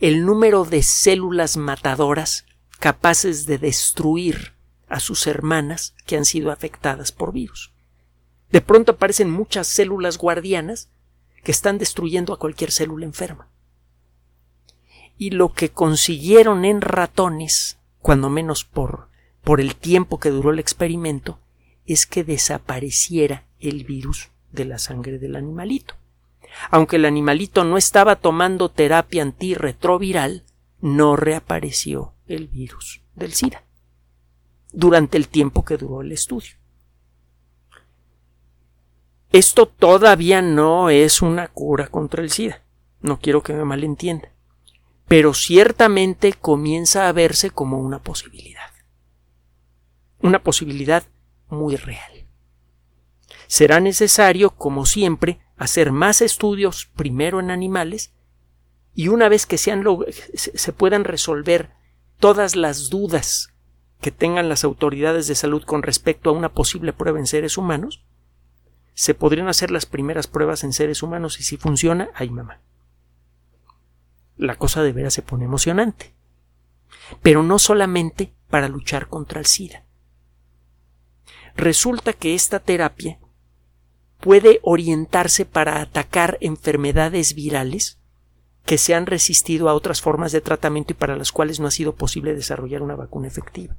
el 0.00 0.26
número 0.26 0.64
de 0.64 0.82
células 0.82 1.56
matadoras 1.56 2.44
capaces 2.80 3.46
de 3.46 3.58
destruir 3.58 4.54
a 4.88 4.98
sus 4.98 5.28
hermanas 5.28 5.94
que 6.06 6.16
han 6.16 6.24
sido 6.24 6.50
afectadas 6.50 7.12
por 7.12 7.32
virus. 7.32 7.70
De 8.50 8.60
pronto 8.60 8.92
aparecen 8.92 9.30
muchas 9.30 9.68
células 9.68 10.18
guardianas 10.18 10.90
que 11.42 11.52
están 11.52 11.78
destruyendo 11.78 12.32
a 12.32 12.38
cualquier 12.38 12.70
célula 12.70 13.06
enferma. 13.06 13.48
Y 15.18 15.30
lo 15.30 15.52
que 15.52 15.70
consiguieron 15.70 16.64
en 16.64 16.80
ratones, 16.80 17.78
cuando 18.00 18.30
menos 18.30 18.64
por, 18.64 19.08
por 19.42 19.60
el 19.60 19.76
tiempo 19.76 20.18
que 20.18 20.30
duró 20.30 20.50
el 20.50 20.58
experimento, 20.58 21.38
es 21.86 22.06
que 22.06 22.24
desapareciera 22.24 23.44
el 23.60 23.84
virus 23.84 24.30
de 24.50 24.64
la 24.64 24.78
sangre 24.78 25.18
del 25.18 25.36
animalito. 25.36 25.94
Aunque 26.70 26.96
el 26.96 27.04
animalito 27.04 27.64
no 27.64 27.76
estaba 27.76 28.16
tomando 28.16 28.68
terapia 28.68 29.22
antirretroviral, 29.22 30.44
no 30.80 31.16
reapareció 31.16 32.12
el 32.26 32.48
virus 32.48 33.02
del 33.14 33.32
SIDA 33.32 33.64
durante 34.72 35.16
el 35.16 35.28
tiempo 35.28 35.64
que 35.64 35.76
duró 35.76 36.02
el 36.02 36.12
estudio. 36.12 36.56
Esto 39.32 39.66
todavía 39.66 40.42
no 40.42 40.90
es 40.90 41.22
una 41.22 41.48
cura 41.48 41.88
contra 41.88 42.22
el 42.22 42.30
SIDA. 42.30 42.62
No 43.00 43.18
quiero 43.18 43.42
que 43.42 43.54
me 43.54 43.64
malentienda. 43.64 44.30
Pero 45.08 45.34
ciertamente 45.34 46.32
comienza 46.34 47.08
a 47.08 47.12
verse 47.12 47.50
como 47.50 47.78
una 47.78 47.98
posibilidad. 47.98 48.70
Una 50.20 50.42
posibilidad 50.42 51.04
muy 51.48 51.76
real 51.76 52.22
será 53.52 53.80
necesario, 53.80 54.48
como 54.48 54.86
siempre, 54.86 55.38
hacer 55.58 55.92
más 55.92 56.22
estudios 56.22 56.88
primero 56.96 57.38
en 57.38 57.50
animales 57.50 58.14
y 58.94 59.08
una 59.08 59.28
vez 59.28 59.44
que 59.44 59.58
sean 59.58 59.84
se 60.32 60.72
puedan 60.72 61.04
resolver 61.04 61.68
todas 62.18 62.56
las 62.56 62.88
dudas 62.88 63.52
que 64.00 64.10
tengan 64.10 64.48
las 64.48 64.64
autoridades 64.64 65.26
de 65.26 65.34
salud 65.34 65.64
con 65.64 65.82
respecto 65.82 66.30
a 66.30 66.32
una 66.32 66.54
posible 66.54 66.94
prueba 66.94 67.18
en 67.18 67.26
seres 67.26 67.58
humanos, 67.58 68.02
se 68.94 69.14
podrían 69.14 69.48
hacer 69.48 69.70
las 69.70 69.86
primeras 69.86 70.26
pruebas 70.26 70.64
en 70.64 70.72
seres 70.72 71.02
humanos 71.02 71.40
y 71.40 71.42
si 71.42 71.56
funciona, 71.56 72.10
ay 72.14 72.30
mamá. 72.30 72.60
La 74.36 74.56
cosa 74.56 74.82
de 74.82 74.92
veras 74.92 75.14
se 75.14 75.22
pone 75.22 75.44
emocionante. 75.44 76.14
Pero 77.22 77.42
no 77.42 77.58
solamente 77.58 78.32
para 78.48 78.68
luchar 78.68 79.08
contra 79.08 79.40
el 79.40 79.46
SIDA. 79.46 79.84
Resulta 81.56 82.12
que 82.12 82.34
esta 82.34 82.60
terapia 82.60 83.18
puede 84.20 84.60
orientarse 84.62 85.44
para 85.44 85.80
atacar 85.80 86.38
enfermedades 86.40 87.34
virales 87.34 87.98
que 88.64 88.78
se 88.78 88.94
han 88.94 89.06
resistido 89.06 89.68
a 89.68 89.74
otras 89.74 90.00
formas 90.00 90.32
de 90.32 90.40
tratamiento 90.40 90.92
y 90.92 90.96
para 90.96 91.16
las 91.16 91.32
cuales 91.32 91.60
no 91.60 91.66
ha 91.66 91.72
sido 91.72 91.94
posible 91.94 92.34
desarrollar 92.34 92.82
una 92.82 92.94
vacuna 92.94 93.26
efectiva. 93.26 93.76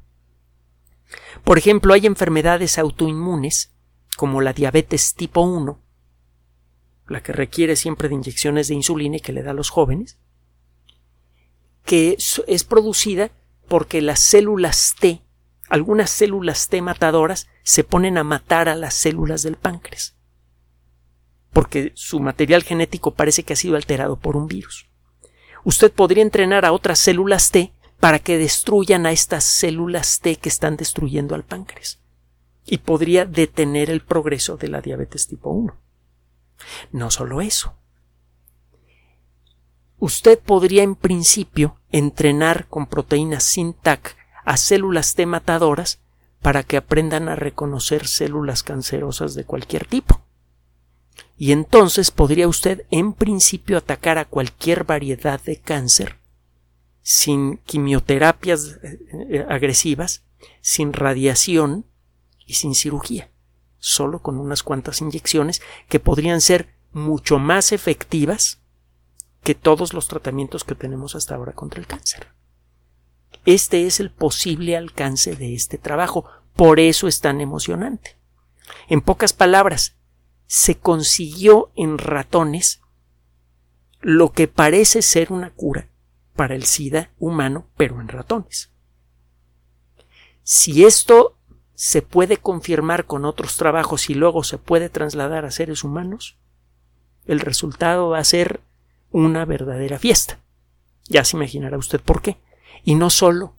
Por 1.44 1.58
ejemplo, 1.58 1.94
hay 1.94 2.06
enfermedades 2.06 2.78
autoinmunes, 2.78 3.73
como 4.16 4.42
la 4.42 4.54
diabetes 4.54 5.16
tipo 5.16 5.42
1, 5.42 5.80
la 7.08 7.22
que 7.22 7.34
requiere 7.34 7.76
siempre 7.76 8.10
de 8.10 8.16
inyecciones 8.16 8.68
de 8.68 8.76
insulina 8.76 9.18
y 9.18 9.20
que 9.20 9.34
le 9.34 9.44
da 9.44 9.52
a 9.52 9.56
los 9.56 9.70
jóvenes, 9.70 10.18
que 11.86 12.18
es 12.48 12.64
producida 12.64 13.32
porque 13.68 14.02
las 14.02 14.20
células 14.20 14.96
T, 15.00 15.22
algunas 15.70 16.10
células 16.10 16.70
T 16.70 16.82
matadoras, 16.82 17.48
se 17.64 17.84
ponen 17.84 18.18
a 18.18 18.24
matar 18.24 18.70
a 18.70 18.76
las 18.76 18.94
células 18.94 19.44
del 19.44 19.58
páncreas 19.58 20.16
porque 21.54 21.92
su 21.94 22.20
material 22.20 22.64
genético 22.64 23.12
parece 23.12 23.44
que 23.44 23.54
ha 23.54 23.56
sido 23.56 23.76
alterado 23.76 24.18
por 24.18 24.36
un 24.36 24.48
virus. 24.48 24.88
Usted 25.64 25.92
podría 25.92 26.24
entrenar 26.24 26.66
a 26.66 26.74
otras 26.74 27.00
células 27.00 27.52
T 27.52 27.72
para 28.00 28.20
que 28.20 28.38
destruyan 28.38 29.06
a 29.06 29.12
estas 29.12 29.46
células 29.46 30.20
T 30.20 30.36
que 30.36 30.50
están 30.50 30.76
destruyendo 30.76 31.36
al 31.36 31.44
páncreas 31.44 32.00
y 32.66 32.80
podría 32.80 33.26
detener 33.26 33.90
el 33.90 34.02
progreso 34.02 34.58
de 34.58 34.68
la 34.68 34.82
diabetes 34.82 35.28
tipo 35.28 35.50
1. 35.50 35.76
No 36.92 37.12
solo 37.12 37.42
eso. 37.42 37.76
Usted 40.00 40.40
podría 40.40 40.84
en 40.84 40.96
principio 40.96 41.78
entrenar 41.92 42.68
con 42.68 42.88
proteínas 42.88 43.44
SINTAC 43.44 44.18
a 44.46 44.58
células 44.58 45.16
T 45.16 45.26
matadoras 45.26 46.00
para 46.42 46.64
que 46.64 46.78
aprendan 46.78 47.30
a 47.30 47.36
reconocer 47.36 48.08
células 48.08 48.64
cancerosas 48.64 49.34
de 49.36 49.46
cualquier 49.46 49.86
tipo 49.86 50.24
y 51.38 51.52
entonces 51.52 52.12
podría 52.12 52.48
usted 52.48 52.86
en 52.92 53.14
principio 53.14 53.78
atacar 53.78 54.18
a 54.18 54.26
cualquier 54.26 54.84
variedad 54.84 55.42
de 55.42 55.58
cáncer 55.58 56.18
sin 57.02 57.58
quimioterapias 57.58 58.80
eh, 58.82 59.00
eh, 59.30 59.46
agresivas, 59.50 60.24
sin 60.62 60.94
radiación 60.94 61.86
y 62.46 62.56
sin 62.56 62.76
cirugía, 62.76 63.32
solo 63.80 64.22
con 64.22 64.40
unas 64.40 64.64
cuantas 64.64 65.02
inyecciones 65.02 65.62
que 65.90 66.00
podrían 66.00 66.42
ser 66.42 66.76
mucho 66.92 67.40
más 67.40 67.72
efectivas 67.72 68.62
que 69.44 69.56
todos 69.56 69.94
los 69.94 70.08
tratamientos 70.08 70.64
que 70.64 70.76
tenemos 70.76 71.16
hasta 71.16 71.36
ahora 71.36 71.54
contra 71.54 71.80
el 71.80 71.88
cáncer. 71.88 72.28
Este 73.46 73.86
es 73.86 74.00
el 74.00 74.10
posible 74.10 74.78
alcance 74.78 75.36
de 75.36 75.54
este 75.54 75.78
trabajo, 75.78 76.26
por 76.56 76.80
eso 76.80 77.08
es 77.08 77.20
tan 77.20 77.42
emocionante. 77.42 78.18
En 78.88 79.02
pocas 79.02 79.34
palabras, 79.34 79.98
se 80.48 80.78
consiguió 80.78 81.72
en 81.76 81.98
ratones 81.98 82.82
lo 84.02 84.32
que 84.32 84.48
parece 84.48 85.02
ser 85.02 85.32
una 85.32 85.50
cura 85.52 85.90
para 86.36 86.56
el 86.56 86.64
SIDA 86.64 87.12
humano, 87.20 87.68
pero 87.78 88.00
en 88.02 88.08
ratones. 88.08 88.72
Si 90.44 90.86
esto 90.86 91.38
se 91.76 92.02
puede 92.02 92.38
confirmar 92.38 93.06
con 93.06 93.26
otros 93.26 93.58
trabajos 93.58 94.10
y 94.10 94.16
luego 94.16 94.44
se 94.44 94.58
puede 94.58 94.90
trasladar 94.90 95.46
a 95.46 95.52
seres 95.52 95.84
humanos, 95.84 96.38
el 97.26 97.40
resultado 97.40 98.10
va 98.10 98.20
a 98.20 98.24
ser 98.24 98.62
una 99.12 99.46
verdadera 99.46 100.00
fiesta. 100.00 100.40
Ya 101.08 101.24
se 101.24 101.38
imaginará 101.38 101.78
usted 101.78 102.00
por 102.02 102.22
qué. 102.22 102.38
Y 102.84 102.96
no 102.96 103.10
solo 103.10 103.56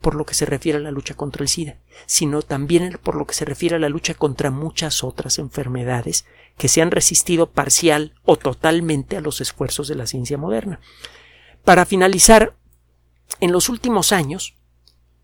por 0.00 0.14
lo 0.14 0.24
que 0.24 0.34
se 0.34 0.46
refiere 0.46 0.78
a 0.78 0.80
la 0.80 0.90
lucha 0.90 1.14
contra 1.14 1.42
el 1.42 1.48
SIDA, 1.48 1.76
sino 2.06 2.42
también 2.42 2.98
por 3.02 3.16
lo 3.16 3.26
que 3.26 3.34
se 3.34 3.44
refiere 3.44 3.76
a 3.76 3.80
la 3.80 3.88
lucha 3.88 4.14
contra 4.14 4.50
muchas 4.50 5.02
otras 5.02 5.38
enfermedades 5.38 6.24
que 6.56 6.68
se 6.68 6.82
han 6.82 6.90
resistido 6.90 7.50
parcial 7.50 8.14
o 8.24 8.36
totalmente 8.36 9.16
a 9.16 9.20
los 9.20 9.40
esfuerzos 9.40 9.88
de 9.88 9.96
la 9.96 10.06
ciencia 10.06 10.38
moderna. 10.38 10.80
Para 11.64 11.84
finalizar, 11.84 12.54
en 13.40 13.52
los 13.52 13.68
últimos 13.68 14.12
años 14.12 14.54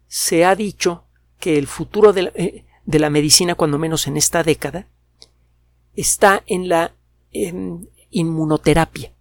se 0.09 0.45
ha 0.45 0.55
dicho 0.57 1.04
que 1.45 1.59
el 1.59 1.67
futuro 1.67 2.15
de 2.15 2.23
la, 2.23 2.33
eh, 2.35 3.11
medicina, 3.11 3.55
cuando 3.55 3.79
menos 3.79 4.07
en 4.07 4.17
esta 4.17 4.43
década, 4.43 4.87
está 5.95 6.43
en 6.47 6.69
la 6.69 6.95
inmunoterapia, 8.11 9.13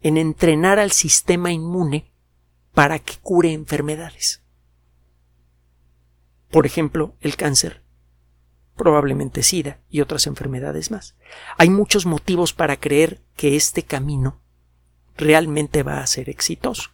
en 0.00 0.16
entrenar 0.16 0.78
al 0.78 0.92
sistema 0.92 1.50
inmune 1.50 2.12
para 2.72 2.98
que 2.98 3.14
cure 3.22 3.52
enfermedades 3.52 4.42
por 6.56 6.64
ejemplo, 6.64 7.14
el 7.20 7.36
cáncer, 7.36 7.82
probablemente 8.76 9.42
SIDA 9.42 9.78
y 9.90 10.00
otras 10.00 10.26
enfermedades 10.26 10.90
más. 10.90 11.14
Hay 11.58 11.70
muchos 11.70 12.06
motivos 12.06 12.52
para 12.52 12.76
creer 12.76 13.20
que 13.36 13.56
este 13.56 13.82
camino 13.82 14.40
realmente 15.16 15.82
va 15.82 16.00
a 16.00 16.06
ser 16.06 16.28
exitoso. 16.30 16.90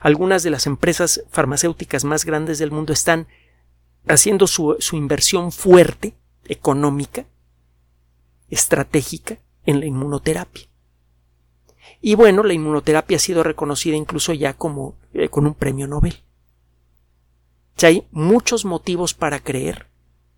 Algunas 0.00 0.42
de 0.42 0.50
las 0.50 0.66
empresas 0.66 1.24
farmacéuticas 1.30 2.04
más 2.04 2.24
grandes 2.24 2.58
del 2.58 2.70
mundo 2.70 2.92
están 2.92 3.28
haciendo 4.06 4.46
su, 4.46 4.76
su 4.78 4.96
inversión 4.96 5.52
fuerte, 5.52 6.14
económica, 6.44 7.26
estratégica, 8.48 9.38
en 9.64 9.80
la 9.80 9.86
inmunoterapia. 9.86 10.64
Y 12.00 12.16
bueno, 12.16 12.42
la 12.42 12.52
inmunoterapia 12.52 13.16
ha 13.16 13.20
sido 13.20 13.42
reconocida 13.42 13.94
incluso 13.94 14.32
ya 14.32 14.54
como 14.54 14.96
eh, 15.14 15.28
con 15.28 15.46
un 15.46 15.54
premio 15.54 15.86
Nobel 15.86 16.22
hay 17.84 18.06
muchos 18.10 18.64
motivos 18.64 19.14
para 19.14 19.40
creer 19.40 19.86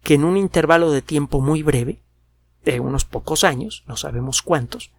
que 0.02 0.14
en 0.14 0.24
un 0.24 0.36
intervalo 0.36 0.90
de 0.90 1.02
tiempo 1.02 1.40
muy 1.40 1.62
breve, 1.62 2.02
de 2.64 2.80
unos 2.80 3.04
pocos 3.04 3.44
años, 3.44 3.84
no 3.86 3.96
sabemos 3.96 4.42
cuántos, 4.42 4.90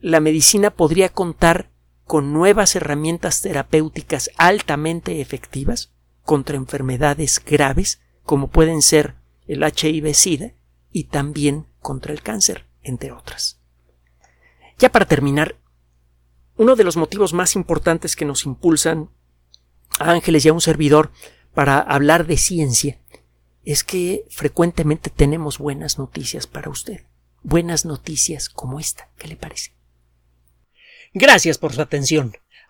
la 0.00 0.20
medicina 0.20 0.70
podría 0.70 1.08
contar 1.08 1.70
con 2.06 2.32
nuevas 2.32 2.76
herramientas 2.76 3.40
terapéuticas 3.40 4.30
altamente 4.36 5.20
efectivas 5.20 5.93
contra 6.24 6.56
enfermedades 6.56 7.40
graves 7.44 8.00
como 8.24 8.48
pueden 8.48 8.82
ser 8.82 9.14
el 9.46 9.62
HIV-Sida 9.62 10.54
y 10.90 11.04
también 11.04 11.66
contra 11.80 12.12
el 12.12 12.22
cáncer, 12.22 12.66
entre 12.82 13.12
otras. 13.12 13.60
Ya 14.78 14.90
para 14.90 15.06
terminar, 15.06 15.56
uno 16.56 16.76
de 16.76 16.84
los 16.84 16.96
motivos 16.96 17.32
más 17.32 17.54
importantes 17.56 18.16
que 18.16 18.24
nos 18.24 18.46
impulsan 18.46 19.10
a 19.98 20.10
Ángeles 20.10 20.44
y 20.44 20.48
a 20.48 20.52
un 20.52 20.60
servidor 20.60 21.12
para 21.52 21.78
hablar 21.78 22.26
de 22.26 22.36
ciencia 22.36 22.98
es 23.64 23.84
que 23.84 24.26
frecuentemente 24.30 25.10
tenemos 25.10 25.58
buenas 25.58 25.98
noticias 25.98 26.46
para 26.46 26.70
usted. 26.70 27.06
buenas 27.42 27.84
noticias 27.84 28.48
como 28.48 28.80
esta. 28.80 29.10
¿Qué 29.18 29.28
le 29.28 29.36
parece? 29.36 29.74
Gracias 31.12 31.58
por 31.58 31.74
su 31.74 31.82
atención. 31.82 32.34